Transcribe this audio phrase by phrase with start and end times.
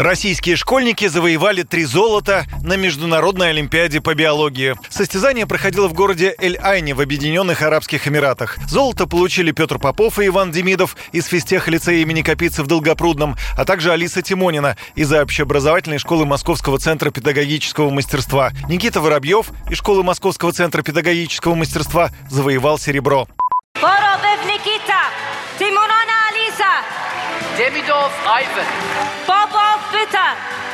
[0.00, 4.74] Российские школьники завоевали три золота на Международной Олимпиаде по биологии.
[4.88, 8.56] Состязание проходило в городе Эль-Айне в Объединенных Арабских Эмиратах.
[8.66, 13.66] Золото получили Петр Попов и Иван Демидов из физтеха лицея имени Капицы в Долгопрудном, а
[13.66, 18.52] также Алиса Тимонина из общеобразовательной школы Московского центра педагогического мастерства.
[18.70, 23.28] Никита Воробьев из школы Московского центра педагогического мастерства завоевал серебро.
[23.74, 24.96] Воробьев Никита,
[25.58, 26.72] Тимонона Алиса,
[27.58, 28.64] Демидов Айвен.
[29.26, 30.70] Попов Питер.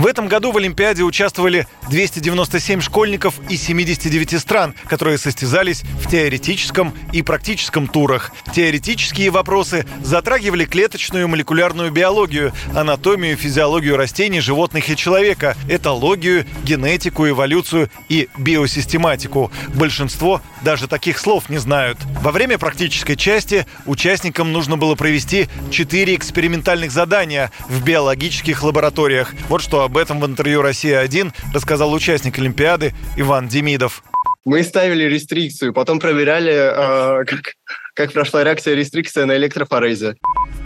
[0.00, 6.94] В этом году в Олимпиаде участвовали 297 школьников из 79 стран, которые состязались в теоретическом
[7.12, 8.32] и практическом турах.
[8.50, 17.28] Теоретические вопросы затрагивали клеточную и молекулярную биологию, анатомию, физиологию растений, животных и человека, этологию, генетику,
[17.28, 19.52] эволюцию и биосистематику.
[19.74, 21.98] Большинство даже таких слов не знают.
[22.22, 29.32] Во время практической части участникам нужно было провести 4 экспериментальных задания в биологических лабораториях.
[29.48, 34.04] Вот что об этом в интервью «Россия-1» рассказал участник Олимпиады Иван Демидов.
[34.44, 37.54] Мы ставили рестрикцию, потом проверяли, э, как,
[37.94, 40.16] как прошла реакция рестрикции на электрофорезе.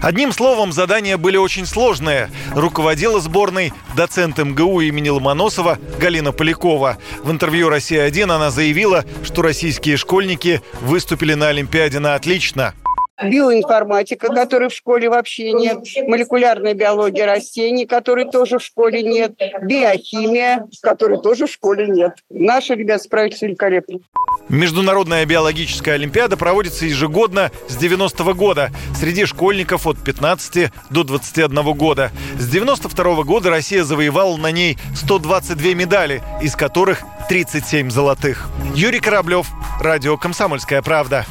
[0.02, 2.30] Одним словом, задания были очень сложные.
[2.54, 6.98] Руководила сборной доцент МГУ имени Ломоносова Галина Полякова.
[7.22, 12.74] В интервью «Россия-1» она заявила, что российские школьники выступили на Олимпиаде на отлично.
[13.22, 20.66] Биоинформатика, которой в школе вообще нет, молекулярная биология растений, которой тоже в школе нет, биохимия,
[20.82, 22.14] которой тоже в школе нет.
[22.30, 24.00] Наши ребята справились великолепно.
[24.48, 32.10] Международная биологическая олимпиада проводится ежегодно с 90 года среди школьников от 15 до 21 года.
[32.38, 38.48] С 92 года Россия завоевала на ней 122 медали, из которых 37 золотых.
[38.74, 39.46] Юрий Кораблев,
[39.80, 41.24] радио «Комсомольская правда».